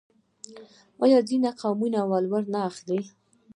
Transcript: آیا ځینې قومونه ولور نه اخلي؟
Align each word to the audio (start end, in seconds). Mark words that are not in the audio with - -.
آیا 1.03 1.19
ځینې 1.29 1.51
قومونه 1.59 1.99
ولور 2.11 2.43
نه 2.53 2.59
اخلي؟ 2.69 3.01